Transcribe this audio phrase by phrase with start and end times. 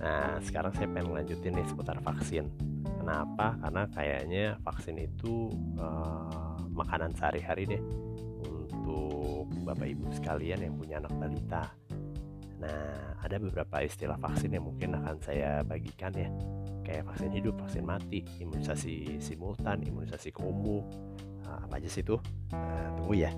[0.00, 2.48] Nah, sekarang saya pengen lanjutin nih seputar vaksin.
[3.00, 3.60] Kenapa?
[3.60, 7.82] Karena kayaknya vaksin itu uh, makanan sehari-hari deh
[8.40, 11.68] untuk Bapak Ibu sekalian yang punya anak balita.
[12.60, 16.32] Nah, ada beberapa istilah vaksin yang mungkin akan saya bagikan ya.
[16.80, 20.88] Kayak vaksin hidup, vaksin mati, imunisasi simultan, imunisasi kombo.
[21.44, 22.16] Nah, apa aja sih itu?
[22.56, 23.32] Nah, tunggu ya.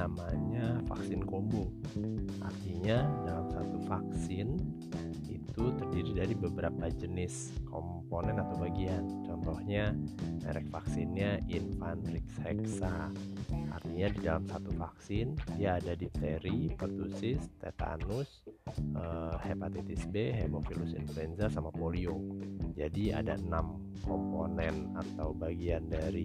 [0.00, 1.68] Namanya vaksin combo.
[2.40, 4.56] Artinya dalam satu vaksin
[5.28, 9.04] itu terdiri dari beberapa jenis komponen atau bagian.
[9.28, 9.92] Contohnya
[10.40, 13.12] merek vaksinnya Infantrix Hexa.
[13.76, 18.40] Artinya di dalam satu vaksin dia ada difteri, pertusis, tetanus,
[18.96, 22.16] eh, hepatitis B, hemophilus influenza sama polio.
[22.72, 26.24] Jadi ada enam komponen atau bagian dari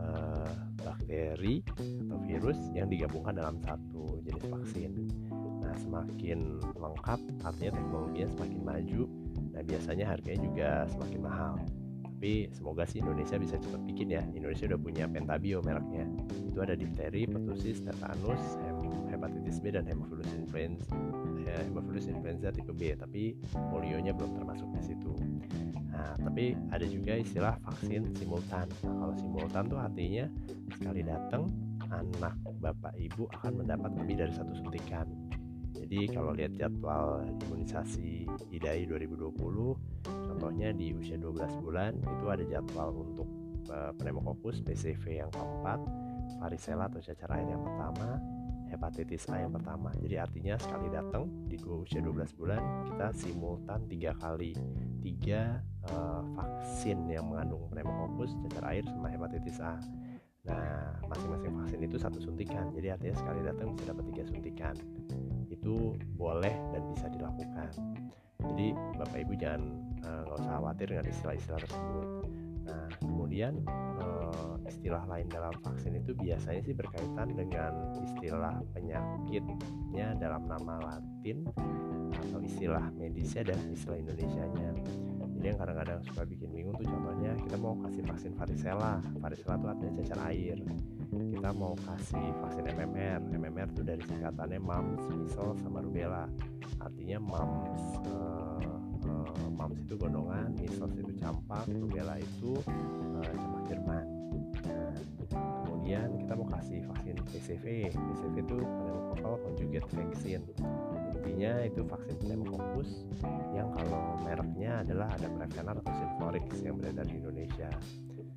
[0.00, 1.64] eh, bakteri
[2.04, 4.92] atau virus yang digabungkan dalam satu jenis vaksin.
[5.64, 9.02] Nah, semakin lengkap artinya teknologinya semakin maju.
[9.56, 11.54] Nah, biasanya harganya juga semakin mahal.
[12.22, 14.22] Tapi semoga sih Indonesia bisa cepat bikin ya.
[14.30, 16.06] Indonesia udah punya Pentabio mereknya.
[16.30, 18.38] Itu ada difteri, pertusis, tetanus,
[19.10, 20.86] hepatitis B dan hemophilus influenza.
[21.42, 23.34] Ya, hemophilus influenza tipe B, tapi
[23.74, 25.10] polionya belum termasuk di situ.
[25.90, 28.70] Nah, tapi ada juga istilah vaksin simultan.
[28.86, 30.30] Nah, kalau simultan tuh artinya
[30.78, 31.50] sekali datang
[31.90, 35.10] anak bapak ibu akan mendapat lebih dari satu suntikan.
[35.72, 39.32] Jadi kalau lihat jadwal imunisasi IDAI 2020,
[40.04, 43.28] contohnya di usia 12 bulan itu ada jadwal untuk
[43.72, 45.80] uh, pneumococcus PCV yang keempat,
[46.40, 48.20] varicella atau cacar air yang pertama,
[48.72, 49.92] hepatitis A yang pertama.
[50.00, 54.56] Jadi artinya sekali datang di usia 12 bulan kita simultan tiga kali
[55.04, 55.60] tiga
[55.92, 59.76] uh, vaksin yang mengandung pneumococcus, cacar air sama hepatitis A.
[60.42, 62.70] Nah, masing-masing vaksin itu satu suntikan.
[62.74, 64.74] Jadi artinya sekali datang bisa dapat tiga suntikan.
[65.46, 67.70] Itu boleh dan bisa dilakukan.
[68.42, 69.62] Jadi Bapak Ibu jangan
[70.02, 72.06] eh, nggak uh, usah khawatir dengan istilah-istilah tersebut.
[72.62, 73.52] Nah, kemudian
[74.02, 81.46] uh, istilah lain dalam vaksin itu biasanya sih berkaitan dengan istilah penyakitnya dalam nama Latin
[82.12, 84.70] atau istilah medisnya dan istilah Indonesianya.
[85.42, 89.66] Jadi yang kadang-kadang suka bikin bingung tuh contohnya kita mau kasih vaksin varicella, varicella itu
[89.74, 90.58] artinya cacar air.
[91.10, 96.30] Kita mau kasih vaksin MMR, MMR itu dari singkatannya mumps, measles, sama rubella.
[96.78, 98.62] Artinya mumps uh,
[99.02, 102.62] uh, mumps itu gondongan, measles itu campak, rubella itu
[103.18, 104.06] uh, campak Jerman.
[104.62, 104.94] Nah,
[105.66, 110.46] kemudian kita mau kasih vaksin PCV, PCV itu pneumococcal conjugate vaccine.
[111.22, 113.06] Intinya itu vaksin pneumococcus
[113.54, 117.70] yang kalau mereknya adalah ada Prevnar atau Synflorix yang beredar di Indonesia.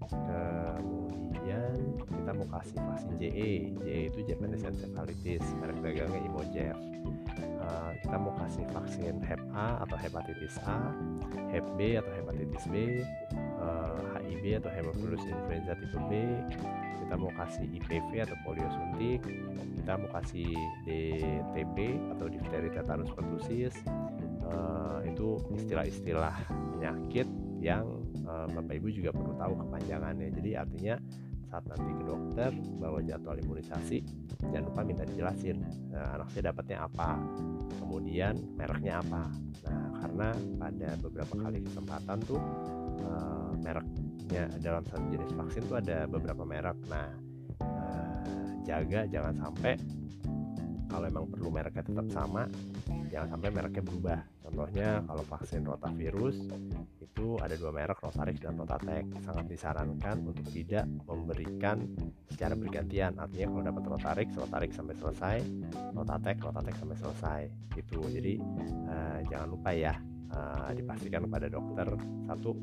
[0.05, 6.77] Kemudian kita mau kasih vaksin JE, JE itu Japanese Encephalitis, merek dagangnya Imojev
[7.65, 10.93] Eh, kita mau kasih vaksin Hep A atau hepatitis A,
[11.49, 13.01] Hep B atau hepatitis B,
[14.53, 16.11] atau hemophilus influenza tipe B,
[17.01, 19.21] kita mau kasih IPV atau polio suntik,
[19.81, 20.53] kita mau kasih
[20.85, 21.77] DTP
[22.13, 23.73] atau difteri tetanus pertusis,
[24.45, 26.37] uh, itu istilah-istilah
[26.77, 27.25] penyakit
[27.57, 27.89] yang
[28.29, 30.29] uh, Bapak Ibu juga perlu tahu kepanjangannya.
[30.29, 30.95] Jadi artinya
[31.55, 32.51] saat nanti ke dokter
[32.81, 34.03] bawa jadwal imunisasi
[34.51, 35.63] jangan lupa minta dijelasin
[35.93, 37.15] nah, anak saya dapatnya apa
[37.79, 39.31] kemudian mereknya apa
[39.63, 40.29] nah karena
[40.59, 42.41] pada beberapa kali kesempatan tuh
[43.03, 46.77] uh, mereknya dalam satu jenis vaksin tuh ada beberapa merek.
[46.87, 47.09] Nah
[47.61, 49.75] uh, jaga jangan sampai
[50.85, 52.47] kalau emang perlu mereknya tetap sama
[53.09, 54.19] jangan sampai mereknya berubah.
[54.45, 56.37] Contohnya kalau vaksin rotavirus
[57.15, 61.87] itu ada dua merek Rotarix dan Rotatek sangat disarankan untuk tidak memberikan
[62.27, 63.15] secara bergantian.
[63.15, 65.37] Artinya kalau dapat Rotarix Rotarix sampai selesai
[65.95, 67.41] Rotatek Rotatek sampai selesai.
[67.71, 68.03] Gitu.
[68.11, 68.33] Jadi
[68.91, 69.95] uh, jangan lupa ya
[70.35, 71.87] uh, dipastikan kepada dokter.
[72.27, 72.59] Satu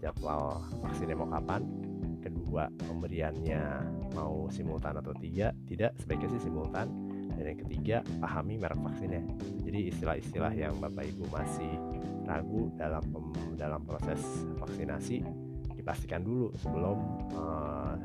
[0.00, 1.62] jadwal vaksinnya mau kapan.
[2.20, 3.62] Kedua pemberiannya
[4.16, 5.52] mau simultan atau tiga.
[5.68, 6.88] Tidak sebaiknya sih simultan.
[7.36, 9.22] Dan yang ketiga pahami merek vaksinnya.
[9.64, 11.70] Jadi istilah-istilah yang bapak ibu masih
[12.28, 13.04] ragu dalam
[13.56, 14.20] dalam proses
[14.60, 15.24] vaksinasi
[15.80, 16.98] dipastikan dulu sebelum
[17.32, 17.96] uh,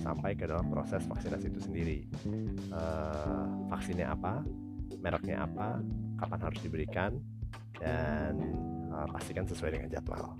[0.00, 1.98] sampai ke dalam proses vaksinasi itu sendiri.
[2.72, 4.40] Uh, vaksinnya apa
[5.02, 5.82] mereknya apa
[6.16, 7.20] kapan harus diberikan
[7.82, 8.38] dan
[8.94, 10.38] uh, pastikan sesuai dengan jadwal.